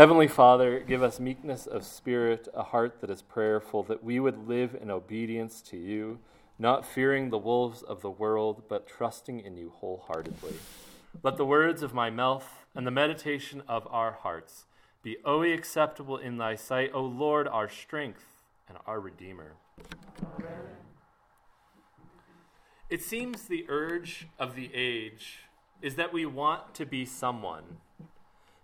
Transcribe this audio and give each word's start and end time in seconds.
Heavenly 0.00 0.28
Father, 0.28 0.80
give 0.80 1.02
us 1.02 1.20
meekness 1.20 1.66
of 1.66 1.84
spirit, 1.84 2.48
a 2.54 2.62
heart 2.62 3.02
that 3.02 3.10
is 3.10 3.20
prayerful, 3.20 3.82
that 3.82 4.02
we 4.02 4.18
would 4.18 4.48
live 4.48 4.74
in 4.74 4.90
obedience 4.90 5.60
to 5.60 5.76
you, 5.76 6.20
not 6.58 6.86
fearing 6.86 7.28
the 7.28 7.36
wolves 7.36 7.82
of 7.82 8.00
the 8.00 8.08
world, 8.08 8.62
but 8.66 8.88
trusting 8.88 9.40
in 9.40 9.58
you 9.58 9.74
wholeheartedly. 9.76 10.54
Let 11.22 11.36
the 11.36 11.44
words 11.44 11.82
of 11.82 11.92
my 11.92 12.08
mouth 12.08 12.64
and 12.74 12.86
the 12.86 12.90
meditation 12.90 13.62
of 13.68 13.86
our 13.90 14.12
hearts 14.12 14.64
be 15.02 15.18
always 15.22 15.58
acceptable 15.58 16.16
in 16.16 16.38
thy 16.38 16.54
sight, 16.54 16.92
O 16.94 17.02
Lord, 17.02 17.46
our 17.46 17.68
strength 17.68 18.24
and 18.70 18.78
our 18.86 19.00
Redeemer. 19.00 19.56
It 22.88 23.02
seems 23.02 23.42
the 23.42 23.66
urge 23.68 24.28
of 24.38 24.54
the 24.54 24.70
age 24.72 25.40
is 25.82 25.96
that 25.96 26.10
we 26.10 26.24
want 26.24 26.74
to 26.76 26.86
be 26.86 27.04
someone, 27.04 27.76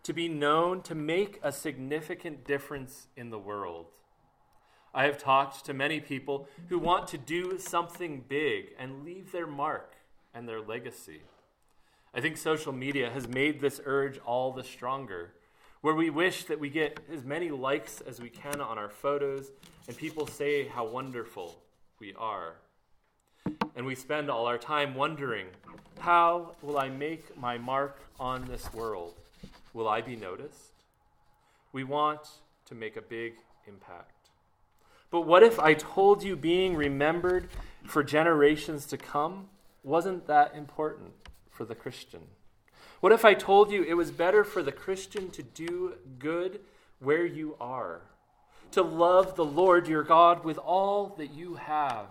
to 0.07 0.13
be 0.13 0.29
known, 0.29 0.81
to 0.83 0.95
make 0.95 1.41
a 1.43 1.51
significant 1.51 2.45
difference 2.45 3.09
in 3.17 3.31
the 3.31 3.39
world. 3.41 3.87
I 4.95 5.03
have 5.03 5.19
talked 5.19 5.65
to 5.65 5.75
many 5.75 5.99
people 5.99 6.49
who 6.69 6.79
want 6.79 7.09
to 7.09 7.19
do 7.19 7.59
something 7.59 8.23
big 8.29 8.67
and 8.79 9.05
leave 9.05 9.33
their 9.33 9.49
mark 9.49 9.97
and 10.33 10.49
their 10.49 10.61
legacy. 10.61 11.23
I 12.15 12.21
think 12.21 12.37
social 12.37 12.73
media 12.73 13.11
has 13.11 13.27
made 13.27 13.61
this 13.61 13.81
urge 13.85 14.19
all 14.19 14.53
the 14.53 14.63
stronger, 14.63 15.33
where 15.81 15.97
we 15.97 16.09
wish 16.09 16.45
that 16.45 16.61
we 16.61 16.71
get 16.71 17.01
as 17.13 17.25
many 17.25 17.51
likes 17.51 18.01
as 18.01 18.21
we 18.21 18.31
can 18.31 18.61
on 18.61 18.79
our 18.79 18.89
photos 18.89 19.51
and 19.89 19.97
people 19.97 20.29
say 20.29 20.69
how 20.69 20.87
wonderful 20.87 21.59
we 21.99 22.15
are. 22.15 22.55
And 23.75 23.85
we 23.85 23.97
spend 23.97 24.31
all 24.31 24.47
our 24.47 24.57
time 24.57 24.95
wondering 24.95 25.49
how 25.99 26.55
will 26.63 26.79
I 26.79 26.91
make 26.91 27.37
my 27.37 27.59
mark 27.59 28.03
on 28.21 28.45
this 28.45 28.73
world? 28.73 29.26
Will 29.77 29.89
I 29.89 30.01
be 30.01 30.17
noticed? 30.17 30.73
We 31.71 31.85
want 31.85 32.27
to 32.65 32.75
make 32.75 32.97
a 32.97 33.03
big 33.03 33.35
impact. 33.69 34.31
But 35.11 35.27
what 35.27 35.43
if 35.43 35.61
I 35.61 35.75
told 35.75 36.23
you 36.23 36.35
being 36.35 36.75
remembered 36.75 37.51
for 37.85 38.03
generations 38.03 38.87
to 38.87 38.97
come 38.97 39.51
wasn't 39.85 40.27
that 40.29 40.55
important 40.57 41.13
for 41.51 41.67
the 41.67 41.75
Christian? 41.75 42.23
What 43.01 43.13
if 43.13 43.23
I 43.23 43.35
told 43.35 43.71
you 43.71 43.83
it 43.83 43.99
was 43.99 44.11
better 44.11 44.45
for 44.45 44.63
the 44.63 44.73
Christian 44.73 45.29
to 45.33 45.43
do 45.43 45.97
good 46.19 46.61
where 46.99 47.27
you 47.27 47.55
are, 47.61 48.01
to 48.71 48.81
love 48.81 49.37
the 49.37 49.45
Lord 49.45 49.89
your 49.89 50.05
God 50.05 50.43
with 50.43 50.57
all 50.57 51.15
that 51.19 51.35
you 51.35 51.57
have, 51.57 52.07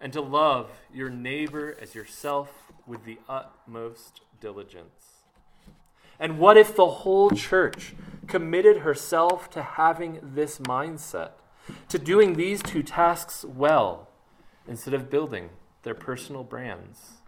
and 0.00 0.12
to 0.12 0.20
love 0.20 0.70
your 0.94 1.10
neighbor 1.10 1.76
as 1.82 1.96
yourself 1.96 2.70
with 2.86 3.04
the 3.04 3.18
utmost 3.28 4.20
diligence? 4.40 5.09
And 6.20 6.38
what 6.38 6.56
if 6.56 6.76
the 6.76 6.86
whole 6.86 7.30
church 7.30 7.94
committed 8.28 8.78
herself 8.78 9.50
to 9.50 9.62
having 9.62 10.20
this 10.22 10.58
mindset? 10.58 11.32
to 11.88 11.98
doing 11.98 12.34
these 12.34 12.62
two 12.62 12.82
tasks 12.82 13.44
well 13.44 14.08
instead 14.66 14.94
of 14.94 15.10
building 15.10 15.50
their 15.82 15.94
personal 15.94 16.44
brands. 16.44 17.20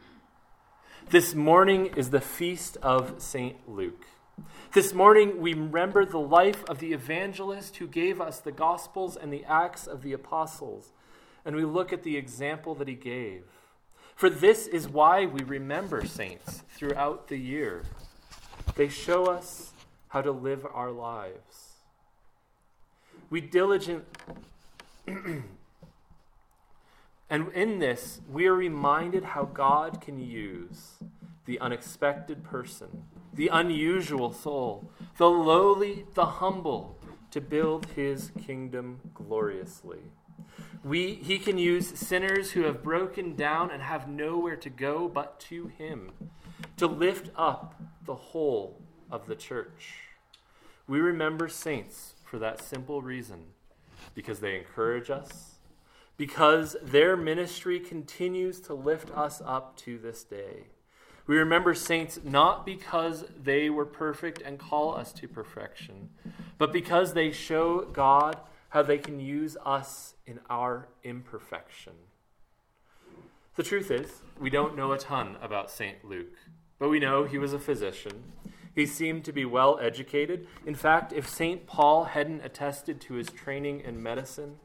This 1.10 1.34
morning 1.34 1.86
is 1.96 2.10
the 2.10 2.20
feast 2.20 2.76
of 2.82 3.20
St. 3.20 3.68
Luke. 3.68 4.06
This 4.72 4.94
morning, 4.94 5.40
we 5.40 5.52
remember 5.52 6.04
the 6.04 6.18
life 6.18 6.64
of 6.68 6.78
the 6.78 6.92
evangelist 6.92 7.76
who 7.76 7.86
gave 7.86 8.20
us 8.20 8.38
the 8.38 8.52
Gospels 8.52 9.16
and 9.16 9.32
the 9.32 9.44
Acts 9.44 9.86
of 9.86 10.02
the 10.02 10.12
Apostles, 10.12 10.92
and 11.44 11.54
we 11.54 11.64
look 11.64 11.92
at 11.92 12.02
the 12.02 12.16
example 12.16 12.74
that 12.76 12.88
he 12.88 12.94
gave. 12.94 13.44
For 14.14 14.30
this 14.30 14.66
is 14.66 14.88
why 14.88 15.26
we 15.26 15.42
remember 15.42 16.06
saints 16.06 16.62
throughout 16.76 17.28
the 17.28 17.36
year. 17.36 17.82
They 18.74 18.88
show 18.88 19.26
us 19.26 19.72
how 20.08 20.22
to 20.22 20.32
live 20.32 20.66
our 20.72 20.90
lives. 20.90 21.74
We 23.30 23.40
diligent 23.40 24.04
and 27.30 27.48
in 27.54 27.78
this, 27.78 28.20
we 28.30 28.46
are 28.46 28.54
reminded 28.54 29.24
how 29.24 29.44
God 29.44 30.00
can 30.00 30.18
use 30.18 30.98
the 31.44 31.58
unexpected 31.58 32.44
person, 32.44 33.04
the 33.32 33.48
unusual 33.48 34.32
soul, 34.32 34.90
the 35.16 35.28
lowly, 35.28 36.06
the 36.14 36.26
humble, 36.26 36.98
to 37.30 37.40
build 37.40 37.86
his 37.96 38.30
kingdom 38.46 39.00
gloriously. 39.14 40.00
We, 40.84 41.14
he 41.14 41.38
can 41.38 41.58
use 41.58 41.98
sinners 41.98 42.52
who 42.52 42.62
have 42.62 42.82
broken 42.82 43.34
down 43.34 43.70
and 43.70 43.82
have 43.82 44.08
nowhere 44.08 44.56
to 44.56 44.70
go 44.70 45.08
but 45.08 45.40
to 45.40 45.68
him 45.68 46.10
to 46.76 46.86
lift 46.86 47.30
up 47.36 47.80
the 48.04 48.14
whole 48.14 48.80
of 49.10 49.26
the 49.26 49.36
church. 49.36 49.94
We 50.86 51.00
remember 51.00 51.48
saints 51.48 52.14
for 52.24 52.38
that 52.38 52.60
simple 52.60 53.02
reason 53.02 53.44
because 54.14 54.40
they 54.40 54.56
encourage 54.56 55.10
us, 55.10 55.58
because 56.16 56.76
their 56.82 57.16
ministry 57.16 57.78
continues 57.78 58.60
to 58.60 58.74
lift 58.74 59.10
us 59.10 59.40
up 59.44 59.76
to 59.78 59.98
this 59.98 60.24
day. 60.24 60.64
We 61.26 61.36
remember 61.36 61.74
saints 61.74 62.18
not 62.24 62.66
because 62.66 63.24
they 63.40 63.70
were 63.70 63.86
perfect 63.86 64.42
and 64.42 64.58
call 64.58 64.96
us 64.96 65.12
to 65.14 65.28
perfection, 65.28 66.10
but 66.58 66.72
because 66.72 67.14
they 67.14 67.30
show 67.30 67.82
God 67.92 68.38
how 68.70 68.82
they 68.82 68.98
can 68.98 69.20
use 69.20 69.56
us 69.64 70.14
in 70.26 70.40
our 70.50 70.88
imperfection. 71.04 71.92
The 73.54 73.62
truth 73.62 73.90
is, 73.90 74.22
we 74.40 74.50
don't 74.50 74.76
know 74.76 74.92
a 74.92 74.98
ton 74.98 75.36
about 75.42 75.70
St. 75.70 76.04
Luke, 76.04 76.34
but 76.82 76.88
we 76.88 76.98
know 76.98 77.22
he 77.22 77.38
was 77.38 77.52
a 77.52 77.60
physician 77.60 78.24
he 78.74 78.86
seemed 78.86 79.24
to 79.24 79.32
be 79.32 79.44
well 79.44 79.78
educated. 79.80 80.48
In 80.66 80.74
fact, 80.74 81.12
if 81.12 81.28
St. 81.28 81.64
Paul 81.64 82.04
hadn't 82.04 82.44
attested 82.44 83.00
to 83.02 83.14
his 83.14 83.28
training 83.28 83.82
in 83.82 84.02
medicine, 84.02 84.56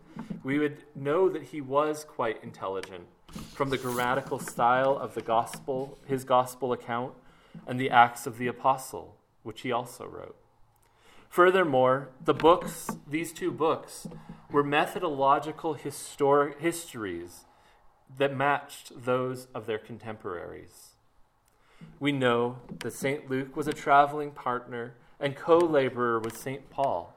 we 0.44 0.58
would 0.58 0.78
know 0.96 1.30
that 1.30 1.44
he 1.44 1.62
was 1.62 2.04
quite 2.04 2.44
intelligent 2.44 3.06
from 3.54 3.70
the 3.70 3.78
grammatical 3.78 4.40
style 4.40 4.98
of 4.98 5.14
the 5.14 5.22
gospel, 5.22 6.00
his 6.08 6.24
gospel 6.24 6.74
account, 6.74 7.14
and 7.68 7.80
the 7.80 7.92
Acts 7.92 8.26
of 8.26 8.40
the 8.40 8.48
Apostle, 8.48 9.16
which 9.44 9.62
he 9.62 9.72
also 9.72 10.08
wrote. 10.08 10.38
Furthermore, 11.30 12.10
the 12.24 12.34
books, 12.34 12.90
these 13.06 13.32
two 13.32 13.52
books, 13.52 14.08
were 14.50 14.64
methodological 14.64 15.76
historic 15.76 16.60
histories 16.62 17.46
that 18.18 18.36
matched 18.36 19.04
those 19.04 19.48
of 19.54 19.68
their 19.68 19.78
contemporaries 19.78 20.97
we 22.00 22.12
know 22.12 22.58
that 22.80 22.94
St. 22.94 23.30
Luke 23.30 23.56
was 23.56 23.68
a 23.68 23.74
traveling 23.74 24.32
partner 24.32 24.94
and 25.20 25.36
co 25.36 25.58
laborer 25.58 26.20
with 26.20 26.38
St. 26.38 26.70
Paul. 26.70 27.16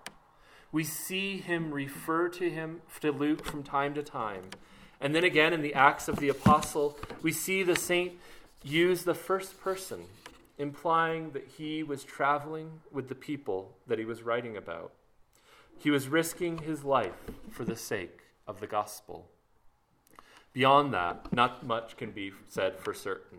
We 0.72 0.84
see 0.84 1.38
him 1.38 1.72
refer 1.72 2.28
to 2.28 2.48
him 2.48 2.80
to 3.00 3.10
Luke 3.10 3.44
from 3.44 3.62
time 3.62 3.94
to 3.94 4.02
time. 4.02 4.44
And 5.00 5.14
then 5.14 5.24
again 5.24 5.52
in 5.52 5.62
the 5.62 5.74
Acts 5.74 6.08
of 6.08 6.16
the 6.16 6.28
Apostle, 6.28 6.96
we 7.22 7.32
see 7.32 7.62
the 7.62 7.76
saint 7.76 8.12
use 8.62 9.02
the 9.02 9.14
first 9.14 9.60
person, 9.60 10.04
implying 10.58 11.30
that 11.32 11.48
he 11.56 11.82
was 11.82 12.04
traveling 12.04 12.80
with 12.92 13.08
the 13.08 13.14
people 13.14 13.76
that 13.86 13.98
he 13.98 14.04
was 14.04 14.22
writing 14.22 14.56
about. 14.56 14.92
He 15.78 15.90
was 15.90 16.08
risking 16.08 16.58
his 16.58 16.84
life 16.84 17.30
for 17.50 17.64
the 17.64 17.76
sake 17.76 18.20
of 18.46 18.60
the 18.60 18.66
gospel. 18.66 19.26
Beyond 20.52 20.92
that, 20.92 21.32
not 21.32 21.66
much 21.66 21.96
can 21.96 22.10
be 22.10 22.32
said 22.48 22.78
for 22.78 22.92
certain. 22.92 23.38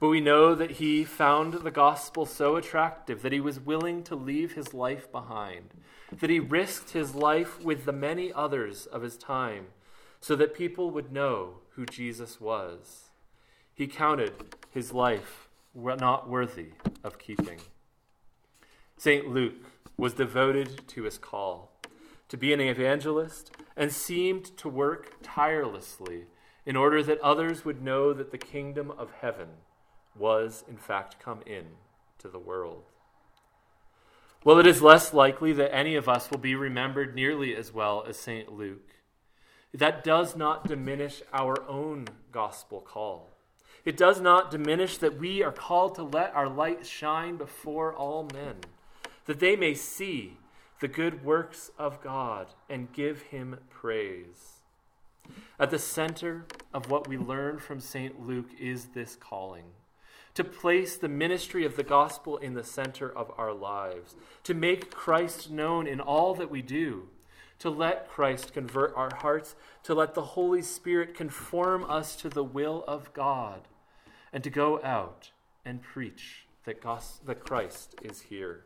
But 0.00 0.08
we 0.08 0.20
know 0.20 0.54
that 0.54 0.72
he 0.72 1.04
found 1.04 1.54
the 1.54 1.70
gospel 1.70 2.26
so 2.26 2.56
attractive 2.56 3.22
that 3.22 3.32
he 3.32 3.40
was 3.40 3.60
willing 3.60 4.02
to 4.04 4.16
leave 4.16 4.52
his 4.52 4.74
life 4.74 5.10
behind, 5.10 5.70
that 6.20 6.30
he 6.30 6.40
risked 6.40 6.90
his 6.90 7.14
life 7.14 7.62
with 7.62 7.84
the 7.84 7.92
many 7.92 8.32
others 8.32 8.86
of 8.86 9.02
his 9.02 9.16
time 9.16 9.66
so 10.20 10.34
that 10.36 10.54
people 10.54 10.90
would 10.90 11.12
know 11.12 11.58
who 11.70 11.86
Jesus 11.86 12.40
was. 12.40 13.10
He 13.74 13.86
counted 13.86 14.32
his 14.70 14.92
life 14.92 15.48
not 15.74 16.28
worthy 16.28 16.72
of 17.02 17.18
keeping. 17.18 17.60
St. 18.96 19.28
Luke 19.28 19.54
was 19.96 20.14
devoted 20.14 20.86
to 20.88 21.02
his 21.02 21.18
call 21.18 21.72
to 22.28 22.36
be 22.36 22.52
an 22.52 22.60
evangelist 22.60 23.50
and 23.76 23.92
seemed 23.92 24.56
to 24.56 24.68
work 24.68 25.16
tirelessly 25.22 26.26
in 26.64 26.76
order 26.76 27.02
that 27.02 27.20
others 27.20 27.64
would 27.64 27.82
know 27.82 28.12
that 28.12 28.30
the 28.30 28.38
kingdom 28.38 28.90
of 28.92 29.10
heaven 29.20 29.48
was, 30.16 30.64
in 30.68 30.76
fact, 30.76 31.18
come 31.18 31.40
in 31.46 31.64
to 32.18 32.28
the 32.28 32.38
world. 32.38 32.84
Well, 34.44 34.58
it 34.58 34.66
is 34.66 34.82
less 34.82 35.14
likely 35.14 35.52
that 35.54 35.74
any 35.74 35.94
of 35.94 36.08
us 36.08 36.30
will 36.30 36.38
be 36.38 36.54
remembered 36.54 37.14
nearly 37.14 37.56
as 37.56 37.72
well 37.72 38.04
as 38.06 38.18
St. 38.18 38.52
Luke. 38.52 38.94
That 39.72 40.04
does 40.04 40.36
not 40.36 40.68
diminish 40.68 41.22
our 41.32 41.66
own 41.68 42.06
gospel 42.30 42.80
call. 42.80 43.30
It 43.84 43.96
does 43.96 44.20
not 44.20 44.50
diminish 44.50 44.98
that 44.98 45.18
we 45.18 45.42
are 45.42 45.52
called 45.52 45.94
to 45.96 46.02
let 46.02 46.34
our 46.34 46.48
light 46.48 46.86
shine 46.86 47.36
before 47.36 47.94
all 47.94 48.28
men, 48.32 48.56
that 49.26 49.40
they 49.40 49.56
may 49.56 49.74
see 49.74 50.38
the 50.80 50.88
good 50.88 51.24
works 51.24 51.70
of 51.78 52.02
God 52.02 52.48
and 52.68 52.92
give 52.92 53.22
him 53.22 53.58
praise. 53.70 54.60
At 55.58 55.70
the 55.70 55.78
center 55.78 56.44
of 56.72 56.90
what 56.90 57.08
we 57.08 57.16
learn 57.16 57.58
from 57.58 57.80
St. 57.80 58.26
Luke 58.26 58.50
is 58.58 58.86
this 58.88 59.16
calling 59.16 59.64
to 60.34 60.44
place 60.44 60.96
the 60.96 61.08
ministry 61.08 61.64
of 61.64 61.76
the 61.76 61.82
gospel 61.82 62.36
in 62.36 62.54
the 62.54 62.64
center 62.64 63.08
of 63.08 63.30
our 63.38 63.52
lives, 63.52 64.16
to 64.42 64.54
make 64.54 64.90
Christ 64.90 65.50
known 65.50 65.86
in 65.86 66.00
all 66.00 66.34
that 66.34 66.50
we 66.50 66.60
do, 66.60 67.08
to 67.60 67.70
let 67.70 68.08
Christ 68.08 68.52
convert 68.52 68.92
our 68.96 69.14
hearts, 69.14 69.54
to 69.84 69.94
let 69.94 70.14
the 70.14 70.22
Holy 70.22 70.62
Spirit 70.62 71.14
conform 71.14 71.84
us 71.88 72.16
to 72.16 72.28
the 72.28 72.44
will 72.44 72.84
of 72.88 73.12
God, 73.12 73.68
and 74.32 74.42
to 74.42 74.50
go 74.50 74.82
out 74.82 75.30
and 75.64 75.82
preach 75.82 76.46
that, 76.64 76.82
that 77.24 77.44
Christ 77.44 77.94
is 78.02 78.22
here. 78.22 78.64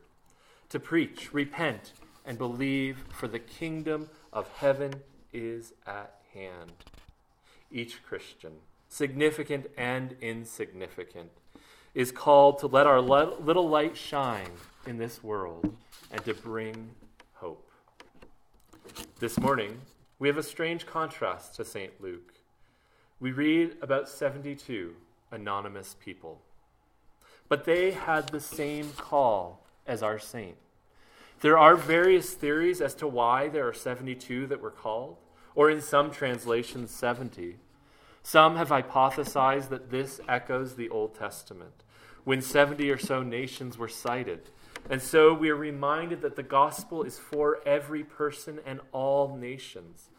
To 0.71 0.81
preach, 0.81 1.33
repent, 1.35 1.93
and 2.25 2.39
believe, 2.39 3.05
for 3.11 3.29
the 3.29 3.39
kingdom 3.39 4.09
of 4.33 4.49
heaven 4.57 5.03
is 5.33 5.73
at 5.87 6.15
hand. 6.33 6.73
Each 7.71 8.03
Christian, 8.03 8.53
significant 8.89 9.67
and 9.77 10.17
insignificant, 10.21 11.31
is 11.99 12.13
called 12.13 12.61
to 12.61 12.69
let 12.69 12.87
our 12.87 13.01
little 13.01 13.69
light 13.69 13.97
shine 13.97 14.53
in 14.87 14.99
this 14.99 15.21
world 15.25 15.75
and 16.13 16.25
to 16.25 16.33
bring 16.33 16.91
hope. 17.33 17.69
This 19.19 19.37
morning, 19.41 19.81
we 20.21 20.29
have 20.29 20.39
a 20.39 20.43
strange 20.45 20.87
contrast 20.87 21.57
to 21.57 21.65
St. 21.65 22.01
Luke. 22.01 22.35
We 23.19 23.33
read 23.33 23.79
about 23.83 24.09
72 24.09 24.95
anonymous 25.33 25.97
people, 25.99 26.41
but 27.49 27.65
they 27.65 27.91
had 27.91 28.29
the 28.29 28.39
same 28.39 28.93
call 28.93 29.67
as 29.85 30.01
our 30.01 30.21
saint. 30.21 30.55
There 31.41 31.59
are 31.59 31.75
various 31.75 32.33
theories 32.33 32.81
as 32.81 32.95
to 32.95 33.09
why 33.09 33.49
there 33.49 33.67
are 33.67 33.75
72 33.75 34.47
that 34.47 34.61
were 34.61 34.71
called, 34.71 35.17
or 35.57 35.69
in 35.69 35.81
some 35.81 36.13
translations, 36.13 36.93
70. 36.93 37.57
Some 38.23 38.55
have 38.55 38.69
hypothesized 38.69 39.69
that 39.71 39.91
this 39.91 40.21
echoes 40.29 40.77
the 40.77 40.91
Old 40.91 41.17
Testament, 41.17 41.83
when 42.29 42.43
70 42.43 42.91
or 42.91 42.99
so 42.99 43.23
nations 43.23 43.79
were 43.79 43.89
cited. 43.89 44.51
And 44.91 45.01
so 45.01 45.33
we 45.33 45.49
are 45.49 45.57
reminded 45.57 46.21
that 46.21 46.37
the 46.37 46.43
gospel 46.43 47.03
is 47.03 47.19
for 47.19 47.59
every 47.65 48.05
person 48.05 48.61
and 48.67 48.81
all 48.93 49.35
nations. 49.35 50.11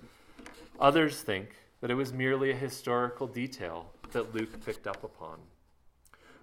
Others 0.79 1.21
think 1.21 1.49
that 1.81 1.91
it 1.91 1.93
was 1.93 2.11
merely 2.11 2.49
a 2.49 2.55
historical 2.55 3.27
detail 3.27 3.91
that 4.11 4.33
Luke 4.33 4.65
picked 4.65 4.87
up 4.87 5.03
upon. 5.03 5.37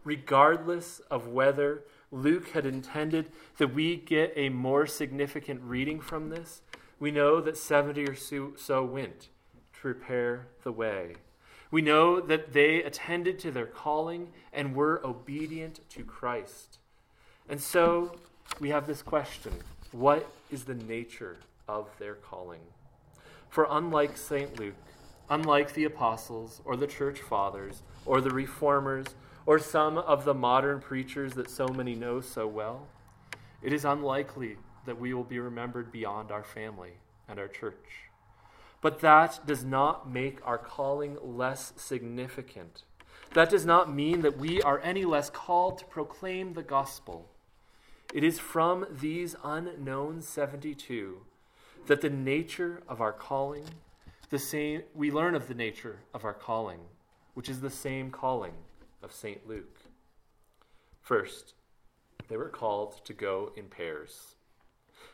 Regardless 0.05 1.01
of 1.11 1.27
whether 1.27 1.83
Luke 2.13 2.51
had 2.51 2.65
intended 2.65 3.33
that 3.59 3.75
we 3.75 3.97
get 3.97 4.33
a 4.37 4.51
more 4.51 4.87
significant 4.87 5.61
reading 5.63 5.99
from 5.99 6.31
this, 6.31 6.63
we 7.01 7.11
know 7.11 7.41
that 7.41 7.57
70 7.57 8.05
or 8.05 8.15
so 8.15 8.85
went 8.85 9.21
to 9.23 9.29
prepare 9.73 10.47
the 10.63 10.71
way. 10.71 11.17
We 11.71 11.83
know 11.83 12.21
that 12.21 12.53
they 12.53 12.83
attended 12.83 13.39
to 13.41 13.51
their 13.51 13.67
calling 13.67 14.29
and 14.53 14.75
were 14.75 15.05
obedient 15.05 15.81
to 15.91 16.05
Christ. 16.05 16.79
And 17.49 17.61
so 17.61 18.17
we 18.61 18.71
have 18.71 18.87
this 18.87 19.03
question 19.03 19.53
What 19.93 20.31
is 20.51 20.65
the 20.65 20.75
nature 20.75 21.37
of 21.69 21.89
their 21.99 22.15
calling? 22.15 22.61
For 23.49 23.67
unlike 23.71 24.17
St. 24.17 24.59
Luke, 24.59 24.75
unlike 25.29 25.75
the 25.75 25.85
apostles 25.85 26.61
or 26.65 26.77
the 26.77 26.87
church 26.87 27.21
fathers 27.21 27.83
or 28.05 28.21
the 28.21 28.31
reformers 28.31 29.07
or 29.47 29.59
some 29.59 29.99
of 29.99 30.25
the 30.25 30.35
modern 30.35 30.81
preachers 30.81 31.35
that 31.35 31.51
so 31.51 31.69
many 31.69 31.95
know 31.95 32.21
so 32.21 32.47
well, 32.47 32.87
it 33.63 33.73
is 33.73 33.85
unlikely 33.85 34.57
that 34.85 35.01
we 35.01 35.15
will 35.15 35.25
be 35.25 35.39
remembered 35.39 35.91
beyond 35.91 36.31
our 36.31 36.45
family 36.45 36.93
and 37.29 37.39
our 37.39 37.49
church. 37.49 38.06
But 38.81 39.01
that 39.01 39.47
does 39.47 39.65
not 39.65 40.11
make 40.11 40.39
our 40.45 40.59
calling 40.59 41.17
less 41.23 41.73
significant. 41.77 42.85
That 43.35 43.51
does 43.51 43.67
not 43.67 43.93
mean 43.93 44.23
that 44.23 44.39
we 44.39 44.63
are 44.63 44.81
any 44.81 45.05
less 45.05 45.31
called 45.31 45.79
to 45.79 45.85
proclaim 45.85 46.53
the 46.53 46.63
gospel. 46.63 47.29
It 48.15 48.23
is 48.23 48.39
from 48.39 48.87
these 48.91 49.35
unknown 49.43 50.23
72 50.23 51.19
that 51.87 52.01
the 52.01 52.11
nature 52.11 52.83
of 52.89 53.01
our 53.01 53.13
calling, 53.13 53.65
the 54.31 54.39
same 54.39 54.83
we 54.95 55.11
learn 55.11 55.35
of 55.35 55.49
the 55.49 55.55
nature 55.55 56.01
of 56.15 56.25
our 56.25 56.35
calling, 56.35 56.81
which 57.35 57.49
is 57.49 57.61
the 57.61 57.71
same 57.71 58.11
calling 58.11 58.55
of 59.03 59.13
St. 59.13 59.47
Luke. 59.47 59.81
First, 61.01 61.55
they 62.29 62.37
were 62.37 62.49
called 62.49 63.05
to 63.05 63.13
go 63.13 63.53
in 63.57 63.67
pairs. 63.67 64.35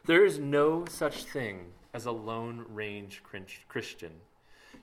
There 0.06 0.24
is 0.24 0.38
no 0.38 0.84
such 0.86 1.24
thing 1.24 1.72
as 1.94 2.06
a 2.06 2.12
lone 2.12 2.64
range 2.68 3.22
Christian. 3.68 4.12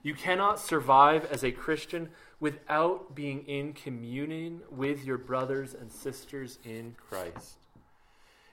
You 0.02 0.14
cannot 0.14 0.58
survive 0.58 1.26
as 1.30 1.44
a 1.44 1.52
Christian 1.52 2.10
without 2.38 3.14
being 3.14 3.46
in 3.46 3.72
communion 3.72 4.62
with 4.70 5.04
your 5.04 5.18
brothers 5.18 5.74
and 5.74 5.92
sisters 5.92 6.58
in 6.64 6.94
Christ. 6.96 7.58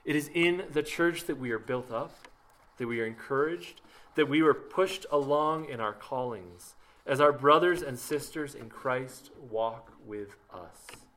It 0.04 0.16
is 0.16 0.30
in 0.34 0.64
the 0.72 0.82
church 0.82 1.24
that 1.24 1.38
we 1.38 1.50
are 1.50 1.58
built 1.58 1.90
up, 1.90 2.28
that 2.76 2.86
we 2.86 3.00
are 3.00 3.06
encouraged, 3.06 3.80
that 4.14 4.28
we 4.28 4.42
are 4.42 4.54
pushed 4.54 5.06
along 5.10 5.68
in 5.68 5.80
our 5.80 5.92
callings 5.92 6.74
as 7.06 7.20
our 7.20 7.32
brothers 7.32 7.82
and 7.82 7.98
sisters 7.98 8.54
in 8.54 8.68
Christ 8.68 9.30
walk 9.50 9.92
with 10.06 10.36
us 10.52 11.07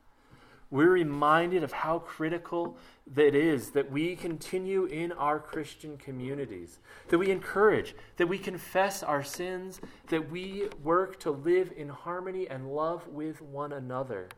we're 0.72 0.90
reminded 0.90 1.62
of 1.62 1.70
how 1.70 1.98
critical 1.98 2.78
that 3.06 3.34
is 3.34 3.72
that 3.72 3.92
we 3.92 4.16
continue 4.16 4.86
in 4.86 5.12
our 5.12 5.38
Christian 5.38 5.98
communities, 5.98 6.78
that 7.08 7.18
we 7.18 7.30
encourage, 7.30 7.94
that 8.16 8.26
we 8.26 8.38
confess 8.38 9.02
our 9.02 9.22
sins, 9.22 9.82
that 10.08 10.30
we 10.30 10.70
work 10.82 11.20
to 11.20 11.30
live 11.30 11.74
in 11.76 11.90
harmony 11.90 12.48
and 12.48 12.72
love 12.72 13.06
with 13.06 13.42
one 13.42 13.70
another. 13.70 14.30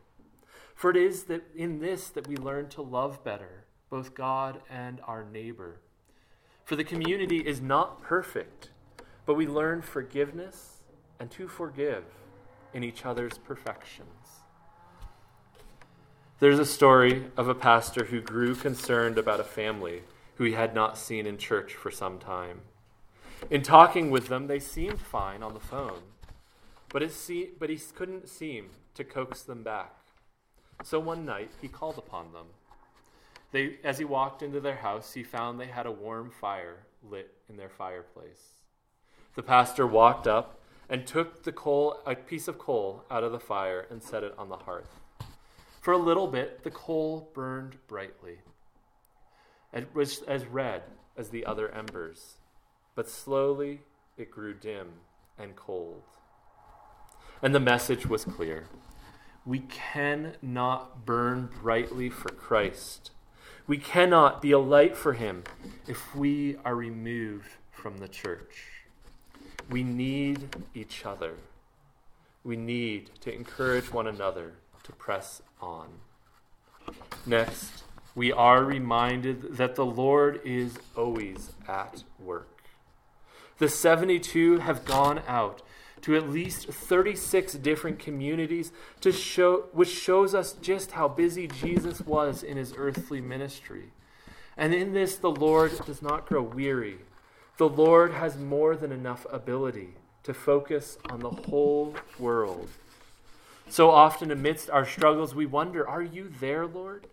For 0.75 0.91
it 0.91 0.97
is 0.97 1.23
that 1.25 1.45
in 1.55 1.79
this 1.79 2.09
that 2.09 2.27
we 2.27 2.37
learn 2.37 2.69
to 2.71 2.83
love 2.83 3.23
better, 3.23 3.67
both 3.89 4.13
God 4.13 4.61
and 4.69 5.01
our 5.07 5.25
neighbor. 5.25 5.79
For 6.65 6.75
the 6.75 6.83
community 6.83 7.47
is 7.47 7.61
not 7.61 8.03
perfect, 8.03 8.71
but 9.25 9.35
we 9.35 9.47
learn 9.47 9.83
forgiveness 9.83 10.83
and 11.21 11.31
to 11.31 11.47
forgive 11.47 12.05
in 12.73 12.83
each 12.83 13.07
other's 13.07 13.39
perfections. 13.39 14.24
There's 16.41 16.59
a 16.59 16.67
story 16.67 17.27
of 17.37 17.47
a 17.47 17.55
pastor 17.55 18.07
who 18.07 18.21
grew 18.21 18.57
concerned 18.57 19.19
about 19.19 19.39
a 19.39 19.45
family 19.45 20.03
who 20.35 20.43
he 20.43 20.55
had 20.55 20.75
not 20.75 20.99
seen 20.99 21.27
in 21.27 21.39
church 21.39 21.75
for 21.75 21.93
some 21.93 22.19
time. 22.19 22.63
In 23.51 23.63
talking 23.63 24.11
with 24.11 24.27
them, 24.27 24.49
they 24.49 24.59
seemed 24.59 25.01
fine 25.01 25.45
on 25.45 25.55
the 25.55 25.61
phone, 25.61 26.01
but, 26.89 27.05
it 27.05 27.13
se- 27.13 27.51
but 27.57 27.71
he 27.71 27.79
couldn't 27.95 28.29
seem 28.29 28.71
to 28.95 29.05
coax 29.05 29.43
them 29.43 29.63
back. 29.63 29.95
So 30.83 30.99
one 30.99 31.25
night, 31.25 31.53
he 31.63 31.69
called 31.69 31.99
upon 31.99 32.33
them. 32.33 32.47
They, 33.53 33.77
as 33.85 33.99
he 33.99 34.05
walked 34.05 34.43
into 34.43 34.59
their 34.59 34.77
house, 34.77 35.13
he 35.13 35.23
found 35.23 35.61
they 35.61 35.67
had 35.67 35.87
a 35.87 35.93
warm 35.93 36.33
fire 36.33 36.79
lit 37.09 37.33
in 37.49 37.57
their 37.57 37.69
fireplace. 37.69 38.55
The 39.37 39.45
pastor 39.45 39.87
walked 39.87 40.27
up 40.27 40.59
and 40.89 41.07
took 41.07 41.45
the 41.45 41.53
coal, 41.53 42.01
a 42.05 42.17
piece 42.17 42.49
of 42.49 42.59
coal 42.59 43.05
out 43.09 43.23
of 43.23 43.31
the 43.31 43.39
fire 43.39 43.87
and 43.89 44.03
set 44.03 44.25
it 44.25 44.35
on 44.37 44.49
the 44.49 44.57
hearth. 44.57 45.01
For 45.85 45.93
a 45.93 45.99
little 45.99 46.29
bit, 46.29 46.65
the 46.65 46.71
coal 46.71 47.29
burned 47.35 47.77
brightly. 47.89 48.39
It 49.71 49.95
was 49.95 50.23
as 50.23 50.47
red 50.47 50.85
as 51.15 51.29
the 51.29 51.45
other 51.45 51.69
embers, 51.75 52.39
but 52.95 53.07
slowly 53.07 53.83
it 54.17 54.31
grew 54.31 54.55
dim 54.55 54.93
and 55.39 55.55
cold. 55.55 56.05
And 57.43 57.55
the 57.55 57.61
message 57.61 58.07
was 58.07 58.25
clear. 58.25 58.65
We 59.45 59.59
cannot 59.59 61.05
burn 61.05 61.51
brightly 61.61 62.09
for 62.09 62.31
Christ. 62.31 63.11
We 63.67 63.77
cannot 63.77 64.41
be 64.41 64.53
a 64.53 64.59
light 64.59 64.97
for 64.97 65.13
Him 65.13 65.45
if 65.87 66.17
we 66.17 66.57
are 66.65 66.75
removed 66.75 67.57
from 67.71 67.99
the 67.99 68.09
church. 68.09 68.87
We 69.69 69.83
need 69.83 70.57
each 70.75 71.05
other. 71.05 71.35
We 72.43 72.57
need 72.57 73.11
to 73.21 73.35
encourage 73.35 73.93
one 73.93 74.07
another 74.07 74.55
to 74.85 74.93
press 74.93 75.43
on. 75.61 75.89
Next, 77.27 77.83
we 78.15 78.33
are 78.33 78.63
reminded 78.63 79.57
that 79.57 79.75
the 79.75 79.85
Lord 79.85 80.41
is 80.45 80.79
always 80.97 81.53
at 81.67 82.05
work. 82.19 82.49
The 83.59 83.69
72 83.69 84.59
have 84.59 84.85
gone 84.85 85.23
out 85.27 85.63
to 86.03 86.15
at 86.15 86.29
least 86.29 86.69
36 86.69 87.55
different 87.55 87.99
communities 87.99 88.73
to 89.01 89.11
show, 89.11 89.65
which 89.73 89.89
shows 89.89 90.35
us 90.35 90.53
just 90.53 90.93
how 90.93 91.09
busy 91.09 91.49
Jesus 91.49 92.01
was 92.03 92.43
in 92.43 92.57
his 92.57 92.75
earthly 92.77 93.21
ministry. 93.21 93.93
And 94.57 94.75
in 94.75 94.93
this, 94.93 95.17
the 95.17 95.31
Lord 95.31 95.73
does 95.87 96.03
not 96.03 96.27
grow 96.27 96.43
weary. 96.43 96.99
The 97.57 97.69
Lord 97.69 98.13
has 98.13 98.37
more 98.37 98.77
than 98.77 98.93
enough 98.93 99.27
ability 99.33 99.95
to 100.25 100.35
focus 100.35 100.99
on 101.09 101.21
the 101.21 101.31
whole 101.31 101.95
world 102.19 102.69
so 103.69 103.91
often, 103.91 104.31
amidst 104.31 104.71
our 104.71 104.87
struggles, 104.87 105.35
we 105.35 105.47
wonder 105.47 105.87
Are 105.87 106.03
you 106.03 106.31
there, 106.41 106.67
Lord? 106.67 107.07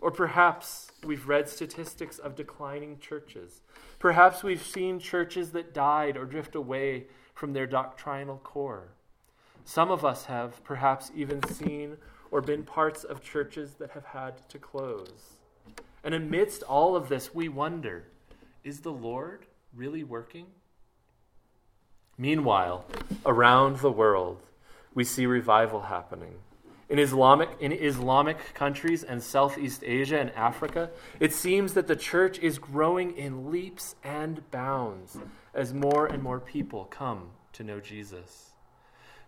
Or 0.00 0.10
perhaps 0.10 0.92
we've 1.04 1.26
read 1.26 1.48
statistics 1.48 2.18
of 2.18 2.36
declining 2.36 2.98
churches. 2.98 3.62
Perhaps 3.98 4.42
we've 4.42 4.64
seen 4.64 5.00
churches 5.00 5.50
that 5.52 5.74
died 5.74 6.16
or 6.16 6.24
drift 6.24 6.54
away 6.54 7.06
from 7.34 7.52
their 7.52 7.66
doctrinal 7.66 8.38
core. 8.38 8.88
Some 9.64 9.90
of 9.90 10.04
us 10.04 10.26
have 10.26 10.62
perhaps 10.64 11.10
even 11.14 11.42
seen 11.48 11.96
or 12.30 12.40
been 12.40 12.62
parts 12.62 13.04
of 13.04 13.22
churches 13.22 13.74
that 13.74 13.90
have 13.90 14.04
had 14.04 14.48
to 14.48 14.58
close. 14.58 15.34
And 16.04 16.14
amidst 16.14 16.62
all 16.62 16.96
of 16.96 17.08
this, 17.08 17.34
we 17.34 17.48
wonder 17.48 18.04
is 18.64 18.80
the 18.80 18.92
Lord 18.92 19.46
really 19.74 20.04
working? 20.04 20.46
Meanwhile, 22.16 22.84
around 23.24 23.78
the 23.78 23.92
world, 23.92 24.42
we 24.94 25.04
see 25.04 25.26
revival 25.26 25.82
happening. 25.82 26.34
In 26.88 26.98
Islamic, 26.98 27.50
in 27.60 27.70
Islamic 27.70 28.54
countries 28.54 29.04
and 29.04 29.22
Southeast 29.22 29.84
Asia 29.84 30.18
and 30.18 30.30
Africa, 30.30 30.90
it 31.20 31.34
seems 31.34 31.74
that 31.74 31.86
the 31.86 31.96
church 31.96 32.38
is 32.38 32.58
growing 32.58 33.16
in 33.16 33.50
leaps 33.50 33.94
and 34.02 34.50
bounds 34.50 35.18
as 35.52 35.74
more 35.74 36.06
and 36.06 36.22
more 36.22 36.40
people 36.40 36.86
come 36.86 37.30
to 37.52 37.62
know 37.62 37.78
Jesus. 37.78 38.52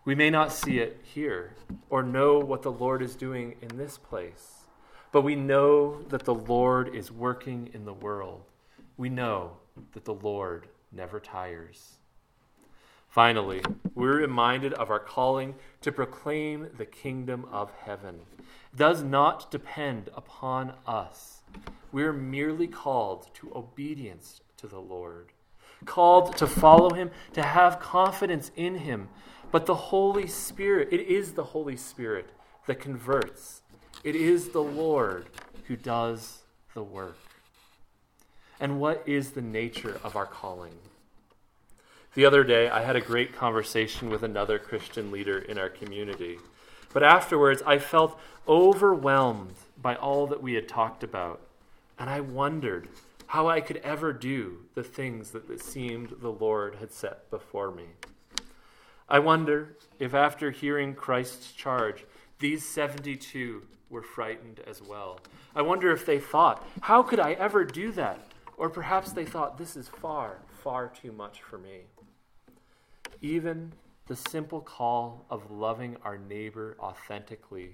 We 0.07 0.15
may 0.15 0.31
not 0.31 0.53
see 0.53 0.79
it 0.79 1.01
here 1.03 1.55
or 1.91 2.03
know 2.03 2.39
what 2.39 2.63
the 2.63 2.73
Lord 2.73 3.03
is 3.03 3.15
doing 3.15 3.57
in 3.61 3.77
this 3.77 3.99
place, 3.99 4.67
but 5.13 5.21
we 5.21 5.35
know 5.35 6.01
that 6.09 6.25
the 6.25 6.35
Lord 6.35 6.95
is 6.95 7.13
working 7.13 7.69
in 7.75 7.85
the 7.85 7.93
world. 7.93 8.43
We 8.97 9.11
know 9.11 9.59
that 9.93 10.07
the 10.07 10.15
Lord 10.15 10.69
never 10.91 11.21
tires. 11.21 12.00
Finally, 13.11 13.61
we're 13.97 14.19
reminded 14.19 14.73
of 14.75 14.89
our 14.89 15.01
calling 15.01 15.57
to 15.81 15.91
proclaim 15.91 16.69
the 16.79 16.87
kingdom 16.87 17.45
of 17.51 17.73
heaven. 17.85 18.21
It 18.73 18.77
does 18.77 19.03
not 19.03 19.51
depend 19.51 20.11
upon 20.17 20.75
us. 20.87 21.43
We're 21.91 22.13
merely 22.13 22.69
called 22.69 23.35
to 23.35 23.53
obedience 23.53 24.43
to 24.59 24.69
the 24.69 24.79
Lord, 24.79 25.33
called 25.85 26.37
to 26.37 26.47
follow 26.47 26.91
him, 26.91 27.11
to 27.33 27.43
have 27.43 27.81
confidence 27.81 28.53
in 28.55 28.77
him. 28.77 29.09
But 29.51 29.67
the 29.67 29.75
Holy 29.75 30.29
Spirit, 30.29 30.91
it 30.93 31.01
is 31.01 31.33
the 31.33 31.43
Holy 31.43 31.77
Spirit 31.77 32.31
that 32.67 32.79
converts. 32.79 33.63
It 34.05 34.15
is 34.15 34.51
the 34.51 34.63
Lord 34.63 35.27
who 35.67 35.75
does 35.75 36.43
the 36.75 36.85
work. 36.85 37.19
And 38.61 38.79
what 38.79 39.03
is 39.05 39.33
the 39.33 39.43
nature 39.43 40.01
of 40.05 40.15
our 40.15 40.27
calling? 40.27 40.75
The 42.15 42.27
other 42.27 42.43
day, 42.43 42.69
I 42.69 42.83
had 42.83 42.97
a 42.97 43.01
great 43.01 43.37
conversation 43.37 44.11
with 44.11 44.25
another 44.25 44.59
Christian 44.59 45.13
leader 45.13 45.39
in 45.39 45.59
our 45.59 45.69
community. 45.69 46.39
But 46.93 47.05
afterwards, 47.05 47.63
I 47.65 47.79
felt 47.79 48.19
overwhelmed 48.49 49.55
by 49.81 49.95
all 49.95 50.27
that 50.27 50.43
we 50.43 50.55
had 50.55 50.67
talked 50.67 51.05
about. 51.05 51.41
And 52.01 52.11
I 52.11 52.19
wondered 52.19 52.89
how 53.29 53.49
I 53.49 53.61
could 53.61 53.77
ever 53.85 54.13
do 54.13 54.59
the 54.75 54.83
things 54.83 55.31
that 55.31 55.49
it 55.49 55.63
seemed 55.63 56.17
the 56.21 56.33
Lord 56.33 56.75
had 56.81 56.91
set 56.91 57.31
before 57.31 57.71
me. 57.71 57.85
I 59.09 59.21
wonder 59.21 59.77
if 60.01 60.13
after 60.13 60.51
hearing 60.51 60.95
Christ's 60.95 61.53
charge, 61.53 62.05
these 62.41 62.67
72 62.67 63.63
were 63.89 64.03
frightened 64.03 64.61
as 64.67 64.83
well. 64.83 65.21
I 65.55 65.63
wonder 65.63 65.93
if 65.93 66.07
they 66.07 66.19
thought, 66.19 66.67
how 66.81 67.05
could 67.05 67.21
I 67.21 67.35
ever 67.35 67.65
do 67.65 67.93
that? 67.93 68.19
Or 68.57 68.69
perhaps 68.69 69.13
they 69.13 69.25
thought, 69.25 69.59
this 69.59 69.77
is 69.77 69.87
far, 69.87 70.39
far 70.49 70.89
too 70.89 71.13
much 71.13 71.41
for 71.43 71.57
me 71.57 71.83
even 73.21 73.73
the 74.07 74.17
simple 74.17 74.61
call 74.61 75.25
of 75.31 75.51
loving 75.51 75.97
our 76.03 76.19
neighbor 76.19 76.77
authentically 76.81 77.73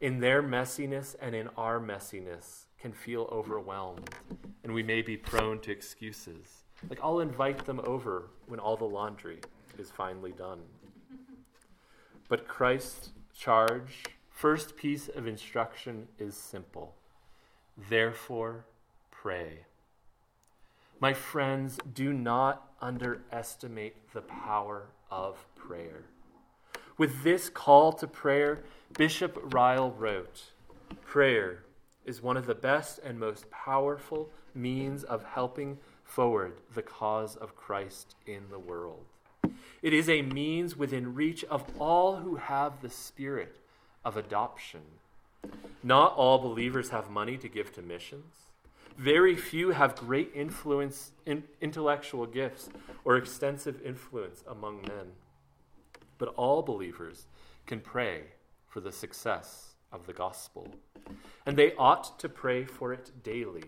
in 0.00 0.18
their 0.18 0.42
messiness 0.42 1.14
and 1.20 1.34
in 1.34 1.48
our 1.56 1.78
messiness 1.78 2.64
can 2.80 2.92
feel 2.92 3.28
overwhelmed 3.30 4.10
and 4.64 4.72
we 4.72 4.82
may 4.82 5.02
be 5.02 5.16
prone 5.16 5.60
to 5.60 5.70
excuses. 5.70 6.64
Like 6.90 6.98
i'll 7.02 7.20
invite 7.20 7.64
them 7.64 7.80
over 7.84 8.30
when 8.46 8.58
all 8.58 8.76
the 8.76 8.84
laundry 8.84 9.38
is 9.78 9.90
finally 9.90 10.32
done. 10.32 10.60
But 12.28 12.48
christ's 12.48 13.10
charge 13.32 14.02
first 14.30 14.76
piece 14.76 15.08
of 15.08 15.26
instruction 15.26 16.08
is 16.18 16.36
simple. 16.36 16.96
Therefore 17.88 18.64
pray 19.10 19.66
my 21.02 21.12
friends, 21.12 21.80
do 21.94 22.12
not 22.12 22.70
underestimate 22.80 23.96
the 24.12 24.20
power 24.20 24.84
of 25.10 25.44
prayer. 25.56 26.04
With 26.96 27.24
this 27.24 27.48
call 27.48 27.92
to 27.94 28.06
prayer, 28.06 28.62
Bishop 28.96 29.36
Ryle 29.52 29.90
wrote 29.90 30.52
Prayer 31.04 31.64
is 32.04 32.22
one 32.22 32.36
of 32.36 32.46
the 32.46 32.54
best 32.54 33.00
and 33.02 33.18
most 33.18 33.50
powerful 33.50 34.30
means 34.54 35.02
of 35.02 35.24
helping 35.24 35.78
forward 36.04 36.52
the 36.72 36.82
cause 36.82 37.34
of 37.34 37.56
Christ 37.56 38.14
in 38.24 38.44
the 38.48 38.60
world. 38.60 39.04
It 39.82 39.92
is 39.92 40.08
a 40.08 40.22
means 40.22 40.76
within 40.76 41.16
reach 41.16 41.42
of 41.50 41.64
all 41.80 42.18
who 42.18 42.36
have 42.36 42.80
the 42.80 42.90
spirit 42.90 43.56
of 44.04 44.16
adoption. 44.16 44.82
Not 45.82 46.14
all 46.14 46.38
believers 46.38 46.90
have 46.90 47.10
money 47.10 47.36
to 47.38 47.48
give 47.48 47.72
to 47.72 47.82
missions. 47.82 48.51
Very 48.96 49.36
few 49.36 49.70
have 49.70 49.96
great 49.96 50.30
influence, 50.34 51.12
in, 51.26 51.44
intellectual 51.60 52.26
gifts, 52.26 52.68
or 53.04 53.16
extensive 53.16 53.80
influence 53.84 54.44
among 54.46 54.82
men. 54.82 55.12
But 56.18 56.34
all 56.36 56.62
believers 56.62 57.26
can 57.66 57.80
pray 57.80 58.24
for 58.68 58.80
the 58.80 58.92
success 58.92 59.74
of 59.92 60.06
the 60.06 60.12
gospel, 60.12 60.68
and 61.44 61.56
they 61.56 61.74
ought 61.74 62.18
to 62.20 62.28
pray 62.28 62.64
for 62.64 62.92
it 62.92 63.10
daily. 63.22 63.64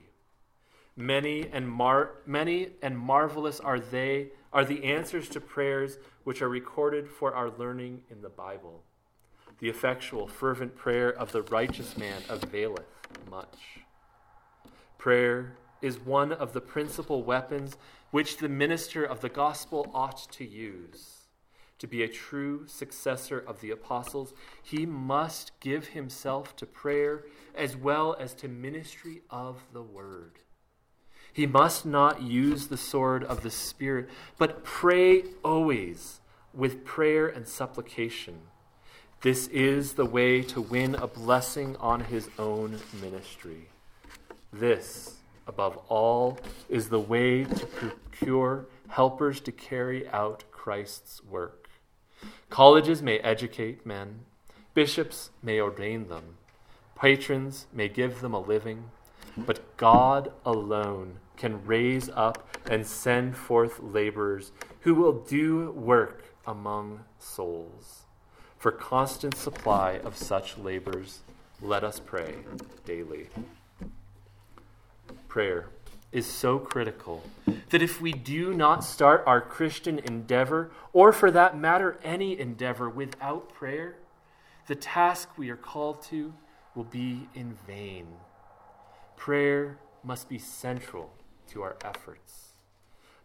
Many 0.96 1.48
and 1.52 1.68
mar- 1.68 2.12
many 2.24 2.70
and 2.80 2.96
marvelous 2.96 3.60
are 3.60 3.80
they 3.80 4.28
are 4.52 4.64
the 4.64 4.84
answers 4.84 5.28
to 5.30 5.40
prayers 5.40 5.98
which 6.22 6.40
are 6.40 6.48
recorded 6.48 7.08
for 7.08 7.34
our 7.34 7.50
learning 7.50 8.02
in 8.10 8.22
the 8.22 8.28
Bible. 8.28 8.82
The 9.58 9.68
effectual, 9.68 10.28
fervent 10.28 10.76
prayer 10.76 11.10
of 11.10 11.32
the 11.32 11.42
righteous 11.42 11.96
man 11.96 12.22
availeth 12.28 12.86
much. 13.30 13.83
Prayer 15.04 15.58
is 15.82 15.98
one 15.98 16.32
of 16.32 16.54
the 16.54 16.62
principal 16.62 17.22
weapons 17.22 17.76
which 18.10 18.38
the 18.38 18.48
minister 18.48 19.04
of 19.04 19.20
the 19.20 19.28
gospel 19.28 19.90
ought 19.92 20.26
to 20.32 20.46
use. 20.46 21.26
To 21.80 21.86
be 21.86 22.02
a 22.02 22.08
true 22.08 22.66
successor 22.66 23.38
of 23.38 23.60
the 23.60 23.70
apostles, 23.70 24.32
he 24.62 24.86
must 24.86 25.52
give 25.60 25.88
himself 25.88 26.56
to 26.56 26.64
prayer 26.64 27.24
as 27.54 27.76
well 27.76 28.16
as 28.18 28.32
to 28.36 28.48
ministry 28.48 29.20
of 29.28 29.66
the 29.74 29.82
word. 29.82 30.38
He 31.34 31.46
must 31.46 31.84
not 31.84 32.22
use 32.22 32.68
the 32.68 32.78
sword 32.78 33.24
of 33.24 33.42
the 33.42 33.50
Spirit, 33.50 34.08
but 34.38 34.64
pray 34.64 35.24
always 35.44 36.22
with 36.54 36.82
prayer 36.82 37.28
and 37.28 37.46
supplication. 37.46 38.40
This 39.20 39.48
is 39.48 39.92
the 39.92 40.06
way 40.06 40.40
to 40.44 40.62
win 40.62 40.94
a 40.94 41.06
blessing 41.06 41.76
on 41.76 42.04
his 42.04 42.30
own 42.38 42.80
ministry. 43.02 43.68
This, 44.54 45.16
above 45.48 45.76
all, 45.88 46.38
is 46.68 46.88
the 46.88 47.00
way 47.00 47.42
to 47.42 47.66
procure 47.66 48.66
helpers 48.86 49.40
to 49.40 49.50
carry 49.50 50.06
out 50.10 50.44
Christ's 50.52 51.24
work. 51.24 51.68
Colleges 52.50 53.02
may 53.02 53.18
educate 53.18 53.84
men, 53.84 54.20
bishops 54.72 55.30
may 55.42 55.60
ordain 55.60 56.06
them, 56.06 56.36
patrons 56.94 57.66
may 57.72 57.88
give 57.88 58.20
them 58.20 58.32
a 58.32 58.38
living, 58.38 58.90
but 59.36 59.76
God 59.76 60.30
alone 60.46 61.18
can 61.36 61.66
raise 61.66 62.08
up 62.10 62.46
and 62.70 62.86
send 62.86 63.36
forth 63.36 63.80
laborers 63.82 64.52
who 64.82 64.94
will 64.94 65.14
do 65.14 65.72
work 65.72 66.26
among 66.46 67.02
souls. 67.18 68.04
For 68.56 68.70
constant 68.70 69.36
supply 69.36 69.98
of 70.04 70.16
such 70.16 70.56
labors, 70.56 71.22
let 71.60 71.82
us 71.82 71.98
pray 71.98 72.36
daily 72.84 73.30
prayer 75.34 75.66
is 76.12 76.26
so 76.26 76.60
critical 76.60 77.20
that 77.70 77.82
if 77.82 78.00
we 78.00 78.12
do 78.12 78.54
not 78.54 78.84
start 78.84 79.24
our 79.26 79.40
Christian 79.40 79.98
endeavor, 79.98 80.70
or 80.92 81.12
for 81.12 81.28
that 81.32 81.58
matter, 81.58 81.98
any 82.04 82.38
endeavor, 82.38 82.88
without 82.88 83.52
prayer, 83.52 83.96
the 84.68 84.76
task 84.76 85.30
we 85.36 85.50
are 85.50 85.56
called 85.56 86.00
to 86.02 86.32
will 86.76 86.84
be 86.84 87.26
in 87.34 87.58
vain. 87.66 88.06
Prayer 89.16 89.80
must 90.04 90.28
be 90.28 90.38
central 90.38 91.12
to 91.48 91.62
our 91.62 91.76
efforts. 91.84 92.50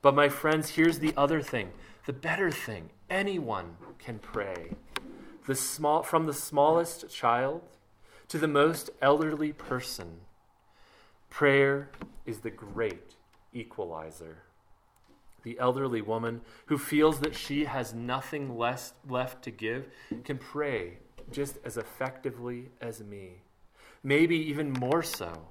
But, 0.02 0.16
my 0.16 0.30
friends, 0.30 0.70
here's 0.70 0.98
the 0.98 1.14
other 1.16 1.44
thing 1.44 1.74
the 2.08 2.14
better 2.14 2.50
thing 2.50 2.90
anyone 3.08 3.76
can 4.00 4.18
pray. 4.18 4.72
The 5.46 5.54
small, 5.54 6.02
from 6.02 6.26
the 6.26 6.34
smallest 6.34 7.12
child 7.12 7.62
to 8.30 8.40
the 8.40 8.48
most 8.48 8.90
elderly 9.00 9.54
person 9.54 10.22
Prayer 11.30 11.90
is 12.26 12.40
the 12.40 12.50
great 12.50 13.16
equalizer. 13.54 14.44
The 15.44 15.58
elderly 15.60 16.02
woman 16.02 16.42
who 16.66 16.78
feels 16.78 17.20
that 17.22 17.36
she 17.36 17.66
has 17.66 17.94
nothing 17.94 18.58
less 18.58 18.94
left 19.08 19.44
to 19.44 19.52
give 19.52 19.88
can 20.26 20.38
pray 20.38 20.98
just 21.32 21.58
as 21.64 21.78
effectively 21.78 22.72
as 22.82 23.02
me, 23.02 23.44
maybe 24.04 24.36
even 24.36 24.72
more 24.72 25.04
so. 25.04 25.48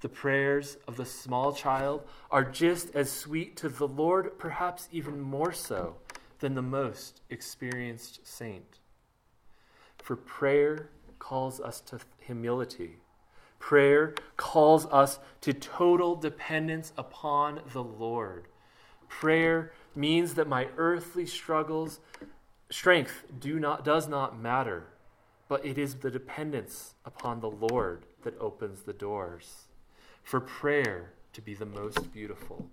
The 0.00 0.08
prayers 0.08 0.76
of 0.86 0.96
the 0.96 1.04
small 1.04 1.52
child 1.52 2.06
are 2.30 2.44
just 2.44 2.94
as 2.94 3.10
sweet 3.10 3.56
to 3.56 3.68
the 3.68 3.88
Lord, 3.88 4.38
perhaps 4.38 4.88
even 4.92 5.20
more 5.20 5.52
so 5.52 5.96
than 6.38 6.54
the 6.54 6.62
most 6.62 7.22
experienced 7.30 8.26
saint. 8.26 8.78
For 9.98 10.16
prayer 10.16 10.90
calls 11.18 11.60
us 11.60 11.80
to 11.82 11.98
humility. 12.18 12.98
Prayer 13.58 14.14
calls 14.36 14.86
us 14.86 15.18
to 15.40 15.52
total 15.52 16.14
dependence 16.14 16.92
upon 16.96 17.60
the 17.72 17.82
Lord. 17.82 18.46
Prayer 19.08 19.72
means 19.94 20.34
that 20.34 20.48
my 20.48 20.68
earthly 20.76 21.26
struggles, 21.26 22.00
strength 22.70 23.24
do 23.40 23.58
not, 23.58 23.84
does 23.84 24.08
not 24.08 24.38
matter, 24.38 24.88
but 25.48 25.64
it 25.64 25.78
is 25.78 25.96
the 25.96 26.10
dependence 26.10 26.94
upon 27.04 27.40
the 27.40 27.50
Lord 27.50 28.06
that 28.22 28.38
opens 28.40 28.82
the 28.82 28.92
doors 28.92 29.66
for 30.22 30.40
prayer 30.40 31.12
to 31.32 31.40
be 31.40 31.54
the 31.54 31.66
most 31.66 32.12
beautiful. 32.12 32.68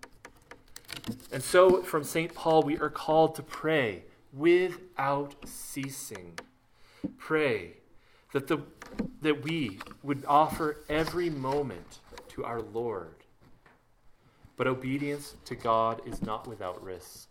And 1.31 1.43
so, 1.43 1.83
from 1.83 2.03
St. 2.03 2.33
Paul, 2.33 2.63
we 2.63 2.77
are 2.79 2.89
called 2.89 3.35
to 3.35 3.43
pray 3.43 4.03
without 4.31 5.35
ceasing. 5.45 6.39
Pray 7.17 7.77
that, 8.33 8.47
the, 8.47 8.59
that 9.21 9.43
we 9.43 9.79
would 10.03 10.25
offer 10.27 10.77
every 10.89 11.29
moment 11.29 11.99
to 12.29 12.43
our 12.43 12.61
Lord. 12.61 13.15
But 14.57 14.67
obedience 14.67 15.35
to 15.45 15.55
God 15.55 16.01
is 16.05 16.21
not 16.21 16.47
without 16.47 16.83
risk. 16.83 17.29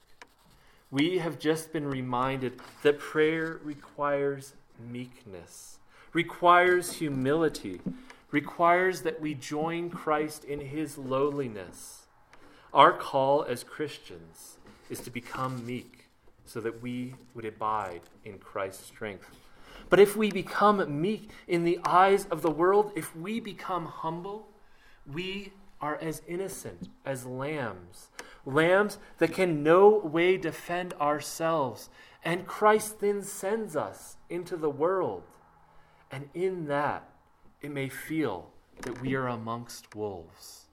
We 0.91 1.19
have 1.19 1.39
just 1.39 1.73
been 1.73 1.87
reminded 1.87 2.61
that 2.83 2.99
prayer 2.99 3.61
requires 3.63 4.55
meekness, 4.91 5.79
requires 6.13 6.95
humility, 6.95 7.81
requires 8.31 9.03
that 9.03 9.21
we 9.21 9.35
join 9.35 9.91
Christ 9.91 10.45
in 10.45 10.61
his 10.61 10.99
lowliness. 10.99 12.07
Our 12.73 12.93
call 12.93 13.45
as 13.45 13.65
Christians 13.65 14.59
is 14.91 15.01
to 15.01 15.11
become 15.11 15.65
meek 15.67 16.07
so 16.45 16.61
that 16.61 16.83
we 16.83 17.15
would 17.35 17.45
abide 17.45 18.03
in 18.25 18.39
Christ's 18.39 18.87
strength. 18.87 19.42
But 19.93 20.01
if 20.01 20.17
we 20.17 20.31
become 20.31 21.03
meek 21.03 21.29
in 21.47 21.65
the 21.65 21.79
eyes 21.85 22.25
of 22.31 22.41
the 22.41 22.51
world, 22.51 22.93
if 22.97 23.15
we 23.15 23.41
become 23.41 23.85
humble, 23.85 24.49
we 25.07 25.53
are 25.83 25.99
as 26.01 26.23
innocent 26.27 26.89
as 27.05 27.27
lambs, 27.27 28.09
lambs 28.47 28.97
that 29.19 29.35
can 29.35 29.63
no 29.63 29.91
way 29.99 30.39
defend 30.39 30.95
ourselves. 30.95 31.91
And 32.25 32.47
Christ 32.47 33.01
then 33.01 33.23
sends 33.23 33.77
us 33.77 34.17
into 34.31 34.57
the 34.57 34.71
world. 34.71 35.25
And 36.11 36.31
in 36.33 36.69
that, 36.69 37.11
it 37.61 37.71
may 37.71 37.91
feel 37.91 38.49
that 38.81 39.03
we 39.03 39.15
are 39.15 39.29
amongst 39.29 39.95
wolves. 39.95 40.69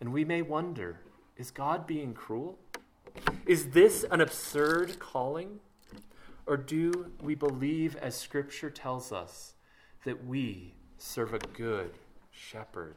And 0.00 0.14
we 0.14 0.24
may 0.24 0.40
wonder 0.40 1.00
is 1.36 1.50
God 1.50 1.86
being 1.86 2.14
cruel? 2.14 2.58
Is 3.44 3.72
this 3.72 4.02
an 4.10 4.22
absurd 4.22 4.98
calling? 4.98 5.60
Or 6.46 6.56
do 6.56 7.12
we 7.20 7.34
believe, 7.34 7.96
as 7.96 8.16
Scripture 8.16 8.70
tells 8.70 9.12
us, 9.12 9.54
that 10.04 10.26
we 10.26 10.74
serve 10.98 11.34
a 11.34 11.38
good 11.38 11.92
shepherd? 12.30 12.96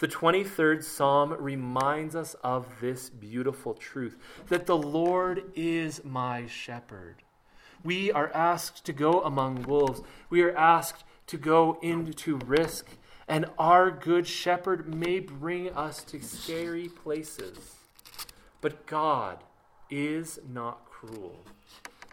The 0.00 0.08
23rd 0.08 0.82
Psalm 0.82 1.32
reminds 1.38 2.16
us 2.16 2.34
of 2.42 2.66
this 2.80 3.08
beautiful 3.08 3.74
truth 3.74 4.16
that 4.48 4.66
the 4.66 4.76
Lord 4.76 5.44
is 5.54 6.04
my 6.04 6.46
shepherd. 6.46 7.22
We 7.84 8.10
are 8.10 8.32
asked 8.34 8.84
to 8.86 8.92
go 8.92 9.20
among 9.20 9.62
wolves. 9.62 10.02
We 10.30 10.42
are 10.42 10.56
asked 10.56 11.04
to 11.28 11.36
go 11.36 11.78
into 11.80 12.38
risk, 12.38 12.88
and 13.28 13.46
our 13.56 13.90
good 13.90 14.26
shepherd 14.26 14.92
may 14.92 15.20
bring 15.20 15.70
us 15.72 16.02
to 16.04 16.20
scary 16.20 16.88
places. 16.88 17.76
But 18.60 18.86
God 18.86 19.44
is 19.90 20.40
not 20.52 20.86
cruel. 20.86 21.44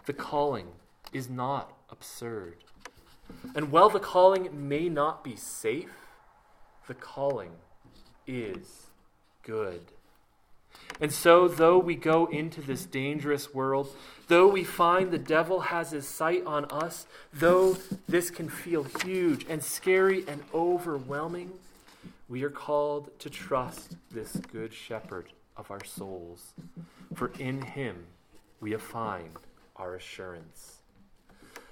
The 0.06 0.12
calling 0.12 0.68
is 1.12 1.28
not 1.30 1.72
absurd. 1.90 2.56
And 3.54 3.70
while 3.70 3.88
the 3.88 4.00
calling 4.00 4.68
may 4.68 4.88
not 4.88 5.22
be 5.22 5.36
safe, 5.36 5.90
the 6.86 6.94
calling 6.94 7.52
is 8.26 8.86
good. 9.42 9.80
And 11.00 11.12
so, 11.12 11.48
though 11.48 11.78
we 11.78 11.94
go 11.94 12.26
into 12.26 12.60
this 12.60 12.84
dangerous 12.86 13.52
world, 13.52 13.94
though 14.28 14.48
we 14.48 14.64
find 14.64 15.10
the 15.10 15.18
devil 15.18 15.60
has 15.60 15.90
his 15.90 16.08
sight 16.08 16.44
on 16.46 16.64
us, 16.66 17.06
though 17.32 17.76
this 18.08 18.30
can 18.30 18.48
feel 18.48 18.84
huge 18.84 19.46
and 19.48 19.62
scary 19.62 20.24
and 20.26 20.42
overwhelming, 20.54 21.52
we 22.28 22.42
are 22.42 22.50
called 22.50 23.18
to 23.20 23.28
trust 23.28 23.96
this 24.10 24.36
good 24.50 24.72
shepherd 24.72 25.32
of 25.56 25.70
our 25.70 25.84
souls. 25.84 26.54
For 27.14 27.32
in 27.38 27.62
him 27.62 28.06
we 28.60 28.74
find 28.76 29.30
our 29.76 29.94
assurance. 29.94 30.82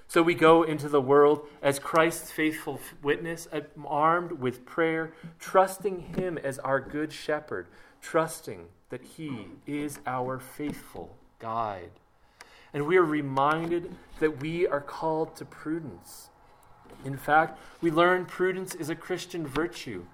So 0.07 0.21
we 0.21 0.35
go 0.35 0.63
into 0.63 0.89
the 0.89 1.01
world 1.01 1.47
as 1.61 1.79
Christ's 1.79 2.31
faithful 2.31 2.81
witness, 3.01 3.47
uh, 3.53 3.61
armed 3.85 4.33
with 4.33 4.65
prayer, 4.65 5.13
trusting 5.39 6.15
him 6.17 6.37
as 6.37 6.59
our 6.59 6.81
good 6.81 7.13
shepherd, 7.13 7.67
trusting 8.01 8.67
that 8.91 9.01
He 9.01 9.47
is 9.65 9.99
our 10.05 10.37
faithful 10.37 11.17
guide. 11.39 11.91
And 12.73 12.85
we 12.85 12.97
are 12.97 13.05
reminded 13.05 13.95
that 14.19 14.41
we 14.41 14.67
are 14.67 14.81
called 14.81 15.35
to 15.37 15.45
prudence. 15.45 16.29
In 17.03 17.17
fact, 17.17 17.57
we 17.81 17.89
learn 17.89 18.25
prudence 18.25 18.75
is 18.75 18.89
a 18.89 18.95
Christian 18.95 19.47
virtue, 19.47 20.05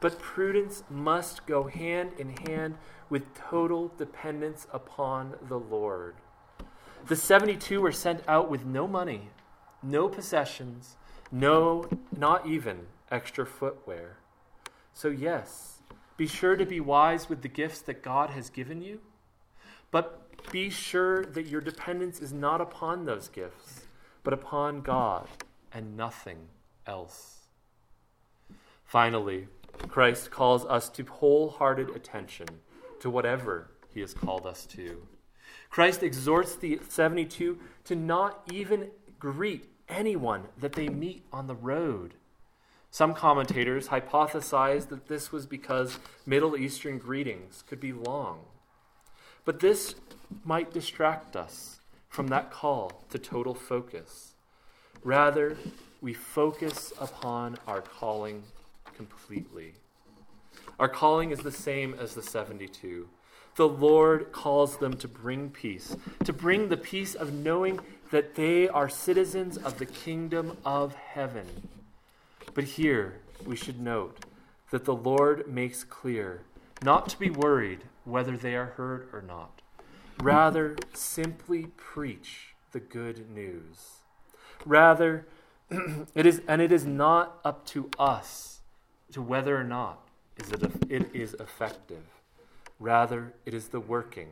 but 0.00 0.18
prudence 0.18 0.84
must 0.88 1.46
go 1.46 1.64
hand 1.64 2.12
in 2.18 2.36
hand 2.46 2.76
with 3.08 3.34
total 3.34 3.90
dependence 3.96 4.66
upon 4.72 5.34
the 5.48 5.58
Lord. 5.58 6.14
The 7.08 7.14
72 7.14 7.80
were 7.80 7.92
sent 7.92 8.22
out 8.26 8.50
with 8.50 8.64
no 8.66 8.88
money, 8.88 9.30
no 9.80 10.08
possessions, 10.08 10.96
no, 11.30 11.88
not 12.16 12.46
even 12.46 12.86
extra 13.12 13.46
footwear. 13.46 14.16
So, 14.92 15.08
yes, 15.08 15.82
be 16.16 16.26
sure 16.26 16.56
to 16.56 16.66
be 16.66 16.80
wise 16.80 17.28
with 17.28 17.42
the 17.42 17.48
gifts 17.48 17.80
that 17.82 18.02
God 18.02 18.30
has 18.30 18.50
given 18.50 18.82
you, 18.82 19.00
but 19.92 20.50
be 20.50 20.68
sure 20.68 21.24
that 21.26 21.46
your 21.46 21.60
dependence 21.60 22.18
is 22.18 22.32
not 22.32 22.60
upon 22.60 23.04
those 23.04 23.28
gifts, 23.28 23.86
but 24.24 24.32
upon 24.32 24.80
God 24.80 25.28
and 25.72 25.96
nothing 25.96 26.48
else. 26.88 27.42
Finally, 28.84 29.46
Christ 29.88 30.32
calls 30.32 30.64
us 30.64 30.88
to 30.88 31.04
wholehearted 31.04 31.90
attention 31.90 32.48
to 32.98 33.10
whatever 33.10 33.70
he 33.94 34.00
has 34.00 34.12
called 34.12 34.44
us 34.44 34.66
to. 34.66 35.06
Christ 35.70 36.02
exhorts 36.02 36.56
the 36.56 36.80
72 36.88 37.58
to 37.84 37.94
not 37.94 38.42
even 38.52 38.90
greet 39.18 39.68
anyone 39.88 40.44
that 40.58 40.72
they 40.72 40.88
meet 40.88 41.24
on 41.32 41.46
the 41.46 41.54
road. 41.54 42.14
Some 42.90 43.14
commentators 43.14 43.88
hypothesize 43.88 44.88
that 44.88 45.08
this 45.08 45.30
was 45.30 45.46
because 45.46 45.98
Middle 46.24 46.56
Eastern 46.56 46.98
greetings 46.98 47.62
could 47.68 47.80
be 47.80 47.92
long. 47.92 48.40
But 49.44 49.60
this 49.60 49.94
might 50.44 50.72
distract 50.72 51.36
us 51.36 51.80
from 52.08 52.28
that 52.28 52.50
call 52.50 53.04
to 53.10 53.18
total 53.18 53.54
focus. 53.54 54.34
Rather, 55.04 55.56
we 56.00 56.14
focus 56.14 56.92
upon 56.98 57.58
our 57.66 57.82
calling 57.82 58.42
completely. 58.94 59.74
Our 60.78 60.88
calling 60.88 61.30
is 61.30 61.40
the 61.40 61.52
same 61.52 61.94
as 61.94 62.14
the 62.14 62.22
72. 62.22 63.08
The 63.56 63.68
Lord 63.68 64.32
calls 64.32 64.76
them 64.78 64.96
to 64.98 65.08
bring 65.08 65.50
peace, 65.50 65.96
to 66.24 66.32
bring 66.32 66.68
the 66.68 66.76
peace 66.76 67.14
of 67.14 67.32
knowing 67.32 67.80
that 68.10 68.34
they 68.34 68.68
are 68.68 68.88
citizens 68.88 69.56
of 69.56 69.78
the 69.78 69.86
kingdom 69.86 70.56
of 70.64 70.94
heaven 70.94 71.46
but 72.56 72.64
here 72.64 73.20
we 73.44 73.54
should 73.54 73.78
note 73.78 74.24
that 74.70 74.86
the 74.86 74.94
Lord 74.94 75.46
makes 75.46 75.84
clear 75.84 76.40
not 76.82 77.06
to 77.10 77.18
be 77.18 77.28
worried 77.28 77.80
whether 78.04 78.34
they 78.34 78.56
are 78.56 78.72
heard 78.78 79.10
or 79.12 79.20
not. 79.20 79.60
Rather, 80.22 80.74
simply 80.94 81.66
preach 81.76 82.54
the 82.72 82.80
good 82.80 83.30
news. 83.30 84.00
Rather, 84.64 85.26
it 86.14 86.24
is, 86.24 86.40
and 86.48 86.62
it 86.62 86.72
is 86.72 86.86
not 86.86 87.40
up 87.44 87.66
to 87.66 87.90
us 87.98 88.60
to 89.12 89.20
whether 89.20 89.54
or 89.54 89.64
not 89.64 90.08
is 90.38 90.50
it, 90.50 90.62
it 90.88 91.14
is 91.14 91.34
effective. 91.34 92.15
Rather, 92.78 93.34
it 93.44 93.54
is 93.54 93.68
the 93.68 93.80
working 93.80 94.28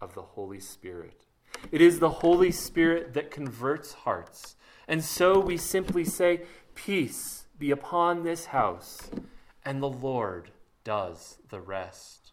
of 0.00 0.14
the 0.14 0.22
Holy 0.22 0.60
Spirit. 0.60 1.24
It 1.72 1.80
is 1.80 1.98
the 1.98 2.10
Holy 2.10 2.52
Spirit 2.52 3.14
that 3.14 3.30
converts 3.30 3.92
hearts. 3.92 4.56
And 4.86 5.02
so 5.04 5.38
we 5.38 5.56
simply 5.56 6.04
say, 6.04 6.42
Peace 6.74 7.46
be 7.58 7.70
upon 7.70 8.22
this 8.22 8.46
house, 8.46 9.10
and 9.64 9.82
the 9.82 9.88
Lord 9.88 10.50
does 10.84 11.38
the 11.48 11.60
rest. 11.60 12.32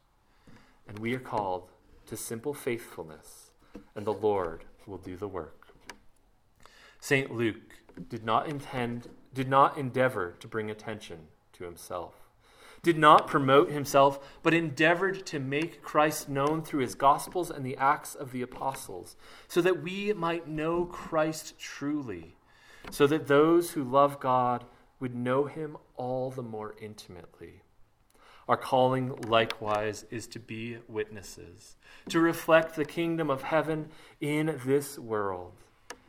And 0.87 0.99
we 0.99 1.15
are 1.15 1.19
called 1.19 1.71
to 2.05 2.15
simple 2.15 2.53
faithfulness, 2.53 3.51
and 3.95 4.05
the 4.05 4.13
Lord 4.13 4.65
will 4.85 4.99
do 4.99 5.17
the 5.17 5.27
work. 5.27 5.67
St. 6.99 7.31
Luke 7.31 7.75
did 8.07 8.23
not 8.23 8.47
intend, 8.47 9.09
did 9.33 9.49
not 9.49 9.77
endeavor 9.77 10.35
to 10.39 10.47
bring 10.47 10.69
attention 10.69 11.27
to 11.53 11.63
himself, 11.63 12.24
did 12.85 12.97
not 12.97 13.27
promote 13.27 13.69
himself, 13.69 14.39
but 14.43 14.53
endeavored 14.53 15.25
to 15.25 15.39
make 15.39 15.81
Christ 15.81 16.29
known 16.29 16.61
through 16.61 16.81
his 16.81 16.95
Gospels 16.95 17.49
and 17.49 17.65
the 17.65 17.75
Acts 17.75 18.15
of 18.15 18.31
the 18.31 18.41
Apostles, 18.41 19.17
so 19.47 19.59
that 19.61 19.81
we 19.81 20.13
might 20.13 20.47
know 20.47 20.85
Christ 20.85 21.59
truly 21.59 22.35
so 22.91 23.07
that 23.07 23.27
those 23.27 23.71
who 23.71 23.83
love 23.83 24.19
God 24.19 24.65
would 24.99 25.15
know 25.15 25.45
him 25.45 25.77
all 25.95 26.31
the 26.31 26.43
more 26.43 26.75
intimately. 26.79 27.61
Our 28.47 28.57
calling, 28.57 29.15
likewise, 29.27 30.05
is 30.11 30.27
to 30.27 30.39
be 30.39 30.77
witnesses, 30.87 31.77
to 32.09 32.19
reflect 32.19 32.75
the 32.75 32.85
kingdom 32.85 33.29
of 33.29 33.43
heaven 33.43 33.89
in 34.21 34.59
this 34.65 34.99
world. 34.99 35.53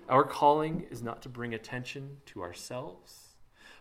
Our 0.09 0.25
calling 0.25 0.87
is 0.91 1.03
not 1.03 1.23
to 1.23 1.29
bring 1.29 1.55
attention 1.55 2.19
to 2.27 2.43
ourselves, 2.43 3.26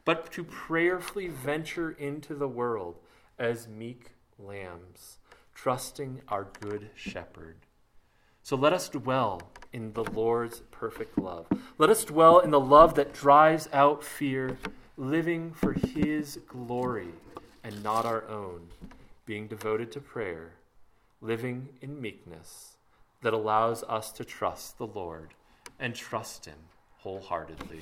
but 0.06 0.32
to 0.32 0.44
prayerfully 0.44 1.28
venture 1.28 1.92
into 1.92 2.36
the 2.36 2.48
world 2.48 3.00
as 3.38 3.68
meek 3.68 4.12
lambs, 4.38 5.18
trusting 5.54 6.22
our 6.28 6.48
good 6.62 6.90
shepherd. 6.96 7.58
So 8.44 8.56
let 8.56 8.74
us 8.74 8.90
dwell 8.90 9.42
in 9.74 9.94
the 9.94 10.04
Lord's 10.04 10.62
perfect 10.70 11.18
love. 11.18 11.48
Let 11.80 11.90
us 11.90 12.06
dwell 12.06 12.40
in 12.40 12.52
the 12.52 12.60
love 12.60 12.94
that 12.96 13.14
drives 13.14 13.68
out 13.74 14.04
fear, 14.04 14.58
living 14.96 15.52
for 15.52 15.74
his 15.74 16.40
glory 16.48 17.10
and 17.64 17.84
not 17.84 18.06
our 18.06 18.28
own, 18.30 18.70
being 19.26 19.48
devoted 19.48 19.92
to 19.94 20.00
prayer, 20.00 20.52
living 21.20 21.70
in 21.82 22.00
meekness 22.00 22.78
that 23.24 23.34
allows 23.34 23.82
us 23.84 24.12
to 24.12 24.24
trust 24.24 24.78
the 24.78 24.86
Lord 24.86 25.34
and 25.80 25.96
trust 25.96 26.46
him 26.46 26.60
wholeheartedly. 27.00 27.82